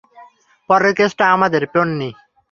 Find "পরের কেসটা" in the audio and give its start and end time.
0.69-1.25